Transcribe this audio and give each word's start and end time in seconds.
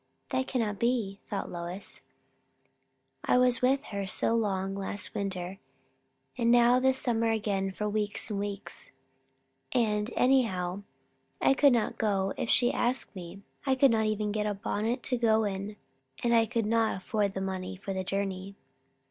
That 0.29 0.47
cannot 0.47 0.79
be, 0.79 1.19
thought 1.27 1.51
Lois; 1.51 2.01
I 3.23 3.37
was 3.37 3.61
with 3.61 3.83
her 3.83 4.07
so 4.07 4.33
long 4.35 4.73
last 4.73 5.13
winter, 5.13 5.59
and 6.35 6.49
now 6.49 6.79
this 6.79 6.97
summer 6.97 7.29
again 7.29 7.69
for 7.69 7.87
weeks 7.87 8.31
and 8.31 8.39
weeks 8.39 8.89
And, 9.73 10.09
anyhow, 10.15 10.81
I 11.39 11.53
could 11.53 11.73
not 11.73 11.99
go 11.99 12.33
if 12.35 12.49
she 12.49 12.73
asked 12.73 13.15
me. 13.15 13.43
I 13.67 13.75
could 13.75 13.91
not 13.91 14.07
even 14.07 14.31
get 14.31 14.47
a 14.47 14.55
bonnet 14.55 15.03
to 15.03 15.17
go 15.17 15.43
in; 15.43 15.75
and 16.23 16.33
I 16.33 16.47
could 16.47 16.65
not 16.65 16.97
afford 16.97 17.35
the 17.35 17.39
money 17.41 17.75
for 17.75 17.93
the 17.93 18.03
journey. 18.03 18.55